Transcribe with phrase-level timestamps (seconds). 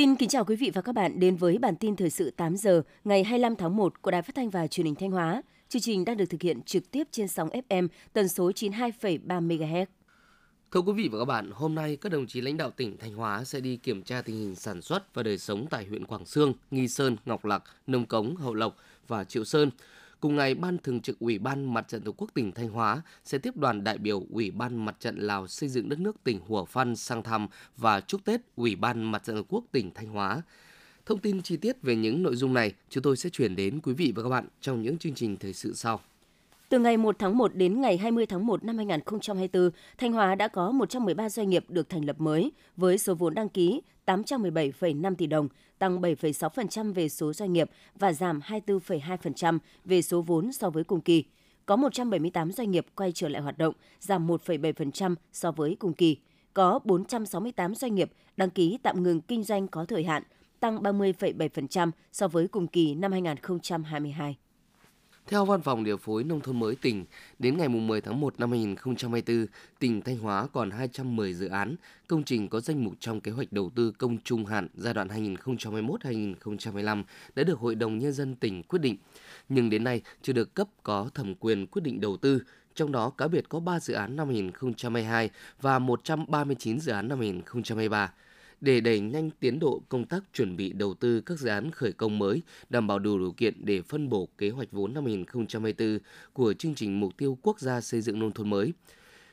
[0.00, 2.56] Xin kính chào quý vị và các bạn đến với bản tin thời sự 8
[2.56, 5.42] giờ ngày 25 tháng 1 của Đài Phát thanh và Truyền hình Thanh Hóa.
[5.68, 9.86] Chương trình đang được thực hiện trực tiếp trên sóng FM tần số 92,3 MHz.
[10.72, 13.14] Thưa quý vị và các bạn, hôm nay các đồng chí lãnh đạo tỉnh Thanh
[13.14, 16.26] Hóa sẽ đi kiểm tra tình hình sản xuất và đời sống tại huyện Quảng
[16.26, 18.76] Sương, Nghi Sơn, Ngọc Lặc, Nông Cống, Hậu Lộc
[19.08, 19.70] và Triệu Sơn.
[20.20, 23.38] Cùng ngày, Ban Thường trực Ủy ban Mặt trận Tổ quốc tỉnh Thanh Hóa sẽ
[23.38, 26.64] tiếp đoàn đại biểu Ủy ban Mặt trận Lào xây dựng đất nước tỉnh Hủa
[26.64, 30.42] Phan sang thăm và chúc Tết Ủy ban Mặt trận Tổ quốc tỉnh Thanh Hóa.
[31.06, 33.94] Thông tin chi tiết về những nội dung này chúng tôi sẽ chuyển đến quý
[33.94, 36.00] vị và các bạn trong những chương trình thời sự sau.
[36.70, 40.48] Từ ngày 1 tháng 1 đến ngày 20 tháng 1 năm 2024, Thanh Hóa đã
[40.48, 45.26] có 113 doanh nghiệp được thành lập mới với số vốn đăng ký 817,5 tỷ
[45.26, 45.48] đồng,
[45.78, 51.00] tăng 7,6% về số doanh nghiệp và giảm 24,2% về số vốn so với cùng
[51.00, 51.24] kỳ.
[51.66, 56.16] Có 178 doanh nghiệp quay trở lại hoạt động, giảm 1,7% so với cùng kỳ.
[56.54, 60.22] Có 468 doanh nghiệp đăng ký tạm ngừng kinh doanh có thời hạn,
[60.60, 64.36] tăng 30,7% so với cùng kỳ năm 2022.
[65.26, 67.04] Theo Văn phòng Điều phối Nông thôn mới tỉnh,
[67.38, 69.46] đến ngày 10 tháng 1 năm 2024,
[69.78, 71.74] tỉnh Thanh Hóa còn 210 dự án,
[72.06, 75.08] công trình có danh mục trong kế hoạch đầu tư công trung hạn giai đoạn
[75.08, 77.02] 2021-2025
[77.34, 78.96] đã được Hội đồng Nhân dân tỉnh quyết định,
[79.48, 82.42] nhưng đến nay chưa được cấp có thẩm quyền quyết định đầu tư,
[82.74, 87.18] trong đó cá biệt có 3 dự án năm 2022 và 139 dự án năm
[87.18, 88.12] 2023
[88.60, 91.92] để đẩy nhanh tiến độ công tác chuẩn bị đầu tư các dự án khởi
[91.92, 95.98] công mới, đảm bảo đủ điều kiện để phân bổ kế hoạch vốn năm 2024
[96.32, 98.72] của chương trình mục tiêu quốc gia xây dựng nông thôn mới.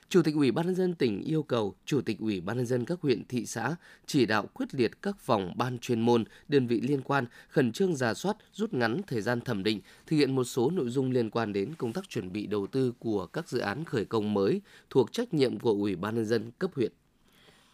[0.10, 2.86] Chủ tịch Ủy ban nhân dân tỉnh yêu cầu Chủ tịch Ủy ban nhân dân
[2.86, 3.76] các huyện thị xã
[4.06, 7.96] chỉ đạo quyết liệt các phòng ban chuyên môn, đơn vị liên quan khẩn trương
[7.96, 11.30] giả soát, rút ngắn thời gian thẩm định, thực hiện một số nội dung liên
[11.30, 14.62] quan đến công tác chuẩn bị đầu tư của các dự án khởi công mới
[14.90, 16.92] thuộc trách nhiệm của Ủy ban nhân dân cấp huyện.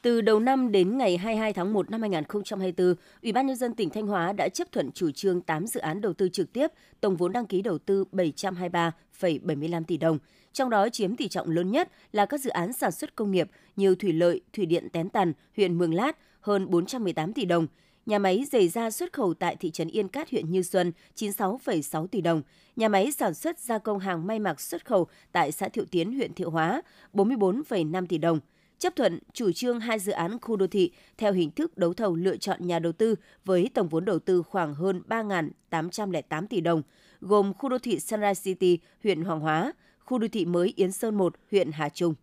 [0.04, 3.90] Từ đầu năm đến ngày 22 tháng 1 năm 2024, Ủy ban nhân dân tỉnh
[3.90, 6.68] Thanh Hóa đã chấp thuận chủ trương 8 dự án đầu tư trực tiếp,
[7.02, 10.18] tổng vốn đăng ký đầu tư 723,75 tỷ đồng.
[10.54, 13.50] Trong đó chiếm tỷ trọng lớn nhất là các dự án sản xuất công nghiệp
[13.76, 17.68] như thủy lợi, thủy điện Tén Tần, huyện Mường Lát hơn 418 tỷ đồng,
[18.06, 22.08] nhà máy giày da xuất khẩu tại thị trấn Yên Cát huyện Như Xuân 96,6
[22.08, 22.42] tỷ đồng,
[22.76, 26.14] nhà máy sản xuất gia công hàng may mặc xuất khẩu tại xã Thiệu Tiến
[26.14, 26.82] huyện Thiệu Hóa
[27.14, 28.40] 44,5 tỷ đồng–
[28.84, 32.16] chấp thuận chủ trương hai dự án khu đô thị theo hình thức đấu thầu
[32.16, 36.82] lựa chọn nhà đầu tư với tổng vốn đầu tư khoảng hơn 3.808 tỷ đồng,
[37.22, 41.16] gồm khu đô thị Sunrise City, huyện Hoàng Hóa, khu đô thị mới Yến Sơn
[41.16, 42.14] 1, huyện Hà Trung.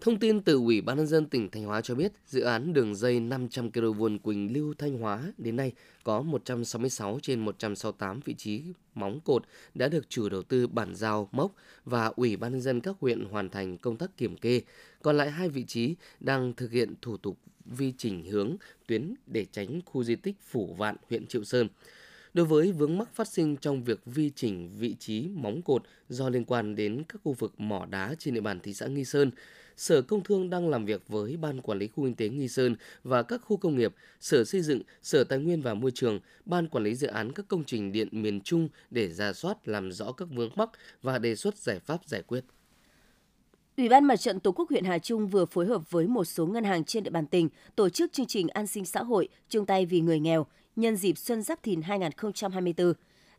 [0.00, 2.94] Thông tin từ Ủy ban nhân dân tỉnh Thanh Hóa cho biết, dự án đường
[2.94, 5.72] dây 500 kV Quỳnh Lưu Thanh Hóa đến nay
[6.04, 8.62] có 166 trên 168 vị trí
[8.94, 9.44] móng cột
[9.74, 11.54] đã được chủ đầu tư bản giao mốc
[11.84, 14.62] và Ủy ban nhân dân các huyện hoàn thành công tác kiểm kê.
[15.02, 19.46] Còn lại hai vị trí đang thực hiện thủ tục vi chỉnh hướng tuyến để
[19.52, 21.68] tránh khu di tích Phủ Vạn, huyện Triệu Sơn.
[22.34, 26.28] Đối với vướng mắc phát sinh trong việc vi chỉnh vị trí móng cột do
[26.28, 29.30] liên quan đến các khu vực mỏ đá trên địa bàn thị xã Nghi Sơn,
[29.78, 32.76] Sở Công Thương đang làm việc với Ban Quản lý Khu Kinh tế Nghi Sơn
[33.04, 36.68] và các khu công nghiệp, Sở Xây dựng, Sở Tài nguyên và Môi trường, Ban
[36.68, 40.12] Quản lý Dự án các công trình điện miền Trung để ra soát làm rõ
[40.12, 40.70] các vướng mắc
[41.02, 42.44] và đề xuất giải pháp giải quyết.
[43.76, 46.46] Ủy ban Mặt trận Tổ quốc huyện Hà Trung vừa phối hợp với một số
[46.46, 49.66] ngân hàng trên địa bàn tỉnh tổ chức chương trình an sinh xã hội chung
[49.66, 50.46] tay vì người nghèo
[50.76, 52.92] nhân dịp Xuân Giáp Thìn 2024.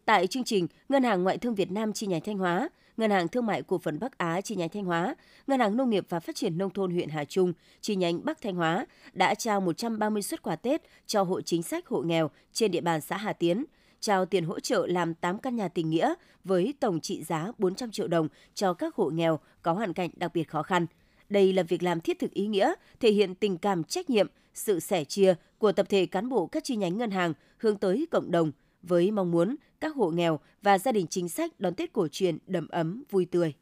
[0.05, 3.27] Tại chương trình, Ngân hàng Ngoại thương Việt Nam chi nhánh Thanh Hóa, Ngân hàng
[3.27, 5.15] Thương mại Cổ phần Bắc Á chi nhánh Thanh Hóa,
[5.47, 8.41] Ngân hàng Nông nghiệp và Phát triển Nông thôn huyện Hà Trung chi nhánh Bắc
[8.41, 12.71] Thanh Hóa đã trao 130 xuất quà Tết cho hộ chính sách hộ nghèo trên
[12.71, 13.65] địa bàn xã Hà Tiến,
[13.99, 17.91] trao tiền hỗ trợ làm 8 căn nhà tình nghĩa với tổng trị giá 400
[17.91, 20.85] triệu đồng cho các hộ nghèo có hoàn cảnh đặc biệt khó khăn.
[21.29, 24.79] Đây là việc làm thiết thực ý nghĩa, thể hiện tình cảm trách nhiệm, sự
[24.79, 28.31] sẻ chia của tập thể cán bộ các chi nhánh ngân hàng hướng tới cộng
[28.31, 28.51] đồng–
[28.81, 32.37] với mong muốn các hộ nghèo và gia đình chính sách đón Tết cổ truyền
[32.47, 33.53] đầm ấm, vui tươi.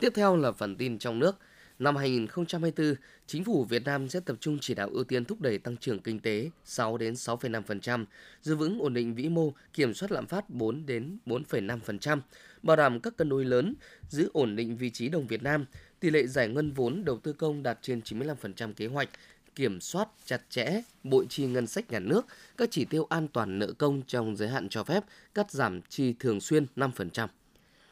[0.00, 1.38] Tiếp theo là phần tin trong nước.
[1.78, 2.94] Năm 2024,
[3.26, 5.98] chính phủ Việt Nam sẽ tập trung chỉ đạo ưu tiên thúc đẩy tăng trưởng
[5.98, 8.04] kinh tế 6 đến 6,5%,
[8.42, 12.20] giữ vững ổn định vĩ mô, kiểm soát lạm phát 4 đến 4,5%,
[12.62, 13.74] bảo đảm các cân đối lớn,
[14.08, 15.64] giữ ổn định vị trí đồng Việt Nam,
[16.00, 19.08] tỷ lệ giải ngân vốn đầu tư công đạt trên 95% kế hoạch,
[19.54, 22.26] kiểm soát chặt chẽ bội chi ngân sách nhà nước,
[22.56, 25.04] các chỉ tiêu an toàn nợ công trong giới hạn cho phép,
[25.34, 27.28] cắt giảm chi thường xuyên 5%.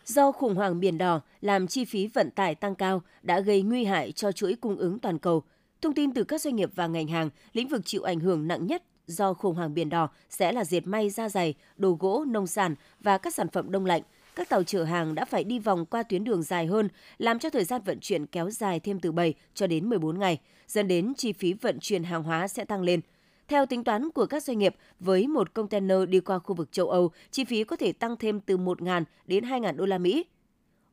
[0.05, 3.85] Do khủng hoảng biển đỏ làm chi phí vận tải tăng cao đã gây nguy
[3.85, 5.43] hại cho chuỗi cung ứng toàn cầu.
[5.81, 8.67] Thông tin từ các doanh nghiệp và ngành hàng, lĩnh vực chịu ảnh hưởng nặng
[8.67, 12.47] nhất do khủng hoảng biển đỏ sẽ là dệt may da dày, đồ gỗ, nông
[12.47, 14.03] sản và các sản phẩm đông lạnh–
[14.41, 16.89] các tàu chở hàng đã phải đi vòng qua tuyến đường dài hơn,
[17.19, 20.41] làm cho thời gian vận chuyển kéo dài thêm từ 7 cho đến 14 ngày,
[20.67, 23.01] dẫn đến chi phí vận chuyển hàng hóa sẽ tăng lên.
[23.49, 26.89] Theo tính toán của các doanh nghiệp, với một container đi qua khu vực châu
[26.89, 30.25] Âu, chi phí có thể tăng thêm từ 1.000 đến 2.000 đô la Mỹ.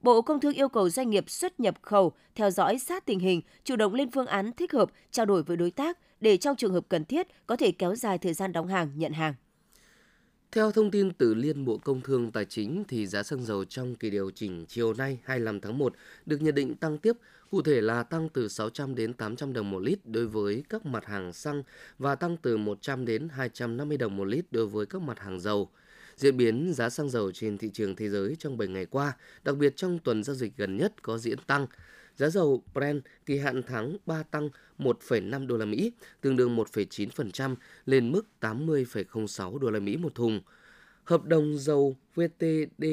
[0.02, 3.42] Bộ Công Thương yêu cầu doanh nghiệp xuất nhập khẩu theo dõi sát tình hình,
[3.64, 6.74] chủ động lên phương án thích hợp, trao đổi với đối tác để trong trường
[6.74, 9.34] hợp cần thiết có thể kéo dài thời gian đóng hàng, nhận hàng.
[10.52, 13.96] Theo thông tin từ Liên Bộ Công Thương Tài chính thì giá xăng dầu trong
[13.96, 15.94] kỳ điều chỉnh chiều nay 25 tháng 1
[16.26, 17.16] được nhận định tăng tiếp,
[17.52, 21.06] cụ thể là tăng từ 600 đến 800 đồng một lít đối với các mặt
[21.06, 21.64] hàng xăng
[21.98, 25.70] và tăng từ 100 đến 250 đồng một lít đối với các mặt hàng dầu.
[26.16, 29.14] Diễn biến giá xăng dầu trên thị trường thế giới trong 7 ngày qua,
[29.44, 31.68] đặc biệt trong tuần giao dịch gần nhất có diễn tăng.
[32.18, 34.50] Giá dầu Brent kỳ hạn tháng 3 tăng
[34.80, 35.92] 1,5 đô la Mỹ,
[36.22, 37.56] tương đương 1,9%
[37.86, 40.42] lên mức 80,06 đô la Mỹ một thùng.
[41.04, 42.86] Hợp đồng dầu VTD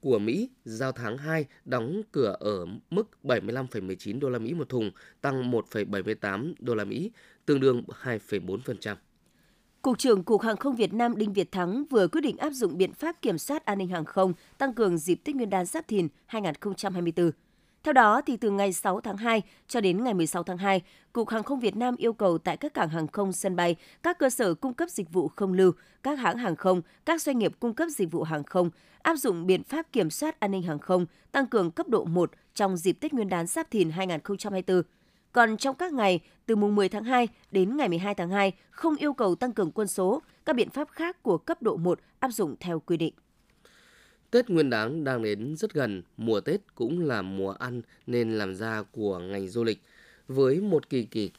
[0.00, 4.90] của Mỹ giao tháng 2 đóng cửa ở mức 75,19 đô la Mỹ một thùng,
[5.20, 7.10] tăng 1,78 đô la Mỹ,
[7.46, 8.96] tương đương 2,4%.
[9.82, 12.78] Cục trưởng Cục Hàng không Việt Nam Đinh Việt Thắng vừa quyết định áp dụng
[12.78, 15.88] biện pháp kiểm soát an ninh hàng không tăng cường dịp Tết Nguyên đán Giáp
[15.88, 17.30] Thìn 2024.
[17.88, 20.82] Theo đó, thì từ ngày 6 tháng 2 cho đến ngày 16 tháng 2,
[21.12, 24.18] Cục Hàng không Việt Nam yêu cầu tại các cảng hàng không, sân bay, các
[24.18, 27.52] cơ sở cung cấp dịch vụ không lưu, các hãng hàng không, các doanh nghiệp
[27.60, 28.70] cung cấp dịch vụ hàng không
[29.02, 32.30] áp dụng biện pháp kiểm soát an ninh hàng không tăng cường cấp độ 1
[32.54, 34.82] trong dịp Tết Nguyên đán Giáp Thìn 2024.
[35.32, 38.96] Còn trong các ngày từ mùng 10 tháng 2 đến ngày 12 tháng 2 không
[38.96, 42.28] yêu cầu tăng cường quân số, các biện pháp khác của cấp độ 1 áp
[42.28, 43.14] dụng theo quy định.
[44.30, 48.54] Tết Nguyên đán đang đến rất gần, mùa Tết cũng là mùa ăn nên làm
[48.54, 49.78] ra của ngành du lịch.
[50.28, 51.30] Với một kỳ kỳ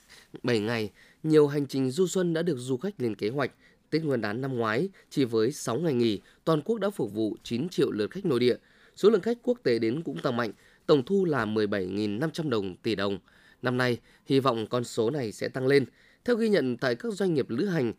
[0.43, 0.91] 7 ngày,
[1.23, 3.51] nhiều hành trình du xuân đã được du khách lên kế hoạch.
[3.89, 7.37] Tết Nguyên đán năm ngoái, chỉ với 6 ngày nghỉ, toàn quốc đã phục vụ
[7.43, 8.55] 9 triệu lượt khách nội địa.
[8.95, 10.51] Số lượng khách quốc tế đến cũng tăng mạnh,
[10.85, 13.19] tổng thu là 17.500 đồng tỷ đồng.
[13.61, 15.85] Năm nay, hy vọng con số này sẽ tăng lên.
[16.25, 17.93] Theo ghi nhận tại các doanh nghiệp lữ hành,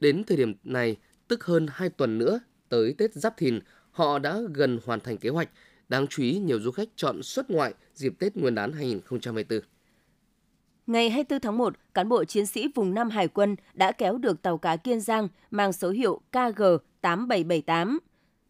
[0.00, 0.96] đến thời điểm này,
[1.28, 3.58] tức hơn 2 tuần nữa tới Tết Giáp Thìn,
[3.94, 5.48] họ đã gần hoàn thành kế hoạch.
[5.88, 9.60] Đáng chú ý, nhiều du khách chọn xuất ngoại dịp Tết Nguyên đán 2024.
[10.86, 14.42] Ngày 24 tháng 1, cán bộ chiến sĩ vùng 5 Hải quân đã kéo được
[14.42, 17.98] tàu cá Kiên Giang mang số hiệu KG8778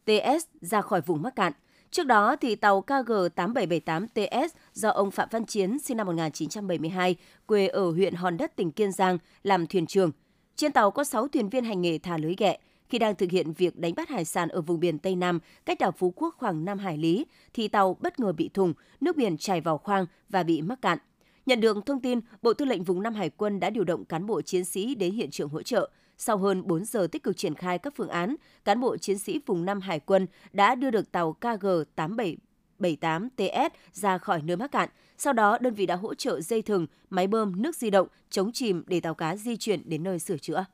[0.04, 1.52] TS ra khỏi vùng mắc cạn.
[1.90, 7.16] Trước đó, thì tàu KG8778TS do ông Phạm Văn Chiến, sinh năm 1972,
[7.46, 10.10] quê ở huyện Hòn Đất, tỉnh Kiên Giang, làm thuyền trưởng.
[10.56, 12.58] Trên tàu có 6 thuyền viên hành nghề thả lưới ghẹ.
[12.88, 15.78] Khi đang thực hiện việc đánh bắt hải sản ở vùng biển Tây Nam, cách
[15.78, 19.38] đảo Phú Quốc khoảng 5 hải lý, thì tàu bất ngờ bị thùng, nước biển
[19.38, 20.98] chảy vào khoang và bị mắc cạn.
[21.46, 24.26] Nhận được thông tin, Bộ Tư lệnh Vùng Nam Hải quân đã điều động cán
[24.26, 25.90] bộ chiến sĩ đến hiện trường hỗ trợ.
[26.18, 29.40] Sau hơn 4 giờ tích cực triển khai các phương án, cán bộ chiến sĩ
[29.46, 34.88] vùng Nam Hải quân đã đưa được tàu KG8778TS ra khỏi nơi mắc cạn.
[35.18, 38.52] Sau đó, đơn vị đã hỗ trợ dây thừng, máy bơm, nước di động, chống
[38.52, 40.64] chìm để tàu cá di chuyển đến nơi sửa chữa.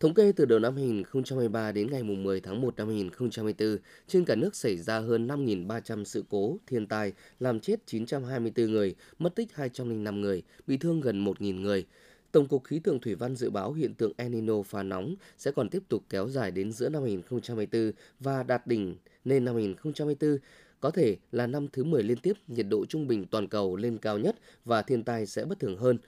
[0.00, 3.76] Thống kê từ đầu năm 2023 đến ngày 10 tháng 1 năm 2024,
[4.06, 8.94] trên cả nước xảy ra hơn 5.300 sự cố, thiên tai, làm chết 924 người,
[9.18, 11.86] mất tích 205 người, bị thương gần 1.000 người.
[12.32, 15.50] Tổng cục Khí tượng Thủy văn dự báo hiện tượng El Nino pha nóng sẽ
[15.50, 20.38] còn tiếp tục kéo dài đến giữa năm 2024 và đạt đỉnh nên năm 2024
[20.80, 23.98] có thể là năm thứ 10 liên tiếp nhiệt độ trung bình toàn cầu lên
[23.98, 25.98] cao nhất và thiên tai sẽ bất thường hơn.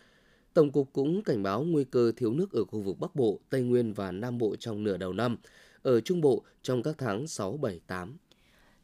[0.55, 3.63] Tổng cục cũng cảnh báo nguy cơ thiếu nước ở khu vực Bắc Bộ, Tây
[3.63, 5.37] Nguyên và Nam Bộ trong nửa đầu năm,
[5.83, 8.17] ở Trung Bộ trong các tháng 6, 7, 8.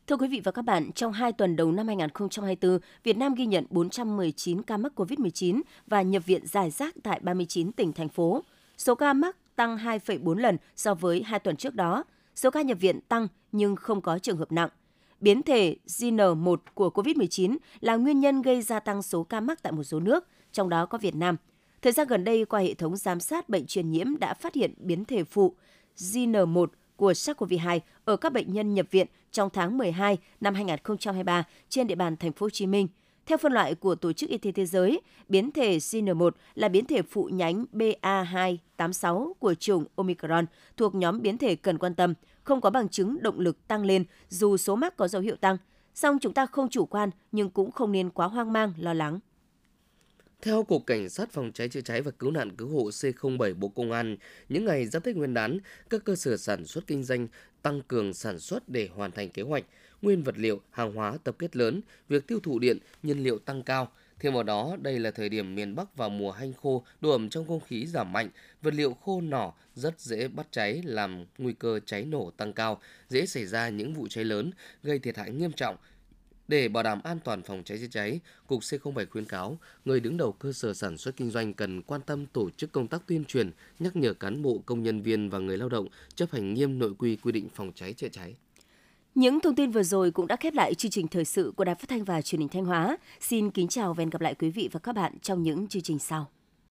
[0.07, 3.47] Thưa quý vị và các bạn, trong 2 tuần đầu năm 2024, Việt Nam ghi
[3.47, 8.45] nhận 419 ca mắc COVID-19 và nhập viện giải rác tại 39 tỉnh, thành phố.
[8.79, 12.05] Số ca mắc tăng 2,4 lần so với 2 tuần trước đó.
[12.35, 14.69] Số ca nhập viện tăng nhưng không có trường hợp nặng.
[15.21, 19.73] Biến thể GN1 của COVID-19 là nguyên nhân gây gia tăng số ca mắc tại
[19.73, 21.37] một số nước, trong đó có Việt Nam.
[21.82, 24.75] Thời gian gần đây, qua hệ thống giám sát bệnh truyền nhiễm đã phát hiện
[24.76, 25.54] biến thể phụ
[25.97, 26.66] GN1
[26.97, 31.94] của SARS-CoV-2 ở các bệnh nhân nhập viện trong tháng 12 năm 2023 trên địa
[31.94, 32.88] bàn thành phố Hồ Chí Minh.
[33.26, 36.85] Theo phân loại của Tổ chức Y tế Thế giới, biến thể GN1 là biến
[36.85, 42.61] thể phụ nhánh BA286 của chủng Omicron thuộc nhóm biến thể cần quan tâm, không
[42.61, 45.56] có bằng chứng động lực tăng lên dù số mắc có dấu hiệu tăng.
[45.94, 49.20] Song chúng ta không chủ quan nhưng cũng không nên quá hoang mang, lo lắng.
[50.42, 53.68] Theo Cục Cảnh sát Phòng cháy chữa cháy và Cứu nạn Cứu hộ C07 Bộ
[53.68, 54.16] Công an,
[54.49, 55.59] những ngày giáp Tết Nguyên đán,
[55.90, 57.28] các cơ sở sản xuất kinh doanh
[57.62, 59.64] tăng cường sản xuất để hoàn thành kế hoạch,
[60.02, 63.62] nguyên vật liệu, hàng hóa tập kết lớn, việc tiêu thụ điện, nhiên liệu tăng
[63.62, 67.11] cao, Thêm vào đó, đây là thời điểm miền Bắc vào mùa hanh khô, độ
[67.11, 68.28] ẩm trong không khí giảm mạnh,
[68.62, 72.80] vật liệu khô nỏ rất dễ bắt cháy làm nguy cơ cháy nổ tăng cao,
[73.09, 74.50] dễ xảy ra những vụ cháy lớn,
[74.83, 75.76] gây thiệt hại nghiêm trọng.
[76.49, 80.17] Để bảo đảm an toàn phòng cháy chữa cháy, Cục C07 khuyến cáo người đứng
[80.17, 83.25] đầu cơ sở sản xuất kinh doanh cần quan tâm tổ chức công tác tuyên
[83.25, 86.78] truyền, nhắc nhở cán bộ, công nhân viên và người lao động chấp hành nghiêm
[86.78, 88.35] nội quy quy định phòng cháy chữa cháy.
[89.14, 91.75] Những thông tin vừa rồi cũng đã khép lại chương trình thời sự của Đài
[91.75, 92.97] Phát thanh và Truyền hình Thanh Hóa.
[93.21, 95.83] Xin kính chào và hẹn gặp lại quý vị và các bạn trong những chương
[95.83, 96.31] trình sau.